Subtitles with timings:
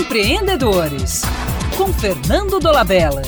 [0.00, 1.20] Empreendedores,
[1.76, 3.20] com Fernando Dolabella.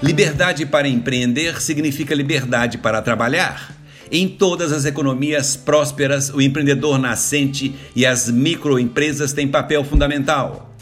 [0.00, 3.74] Liberdade para empreender significa liberdade para trabalhar.
[4.12, 10.72] Em todas as economias prósperas, o empreendedor nascente e as microempresas têm papel fundamental.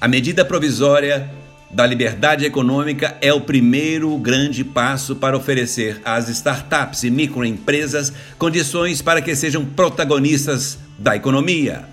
[0.00, 1.30] A medida provisória
[1.70, 9.00] da liberdade econômica é o primeiro grande passo para oferecer às startups e microempresas condições
[9.00, 11.84] para que sejam protagonistas da economia.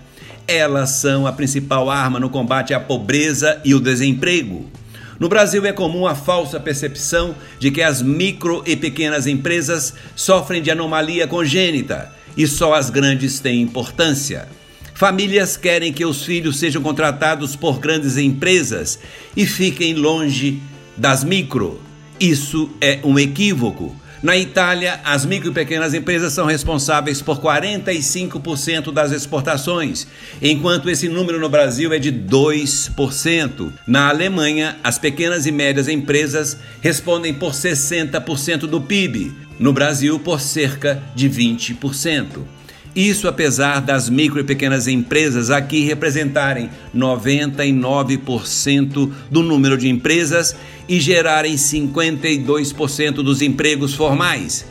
[0.46, 4.70] Elas são a principal arma no combate à pobreza e o desemprego.
[5.18, 10.60] No Brasil é comum a falsa percepção de que as micro e pequenas empresas sofrem
[10.60, 14.48] de anomalia congênita e só as grandes têm importância.
[14.94, 18.98] Famílias querem que os filhos sejam contratados por grandes empresas
[19.36, 20.60] e fiquem longe
[20.96, 21.80] das micro.
[22.18, 23.94] Isso é um equívoco.
[24.22, 30.06] Na Itália, as micro e pequenas empresas são responsáveis por 45% das exportações,
[30.40, 33.72] enquanto esse número no Brasil é de 2%.
[33.84, 40.40] Na Alemanha, as pequenas e médias empresas respondem por 60% do PIB, no Brasil, por
[40.40, 42.61] cerca de 20%.
[42.94, 50.54] Isso apesar das micro e pequenas empresas aqui representarem 99% do número de empresas
[50.86, 54.70] e gerarem 52% dos empregos formais.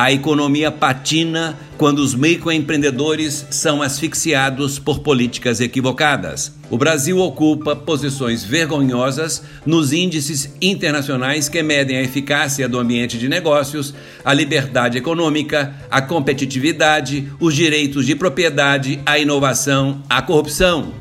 [0.00, 6.54] A economia patina quando os microempreendedores são asfixiados por políticas equivocadas.
[6.70, 13.28] O Brasil ocupa posições vergonhosas nos índices internacionais que medem a eficácia do ambiente de
[13.28, 13.92] negócios,
[14.24, 20.94] a liberdade econômica, a competitividade, os direitos de propriedade, a inovação, a corrupção.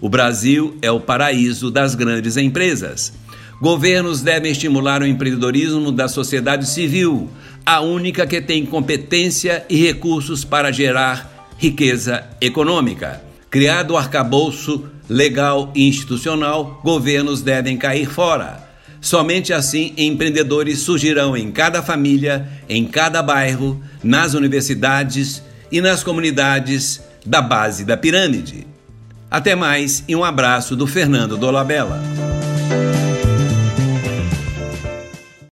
[0.00, 3.12] O Brasil é o paraíso das grandes empresas.
[3.60, 7.28] Governos devem estimular o empreendedorismo da sociedade civil,
[7.64, 13.22] a única que tem competência e recursos para gerar riqueza econômica.
[13.50, 18.68] Criado o arcabouço legal e institucional, governos devem cair fora.
[19.00, 25.42] Somente assim empreendedores surgirão em cada família, em cada bairro, nas universidades
[25.72, 28.66] e nas comunidades da base da pirâmide.
[29.30, 32.29] Até mais e um abraço do Fernando Dolabella.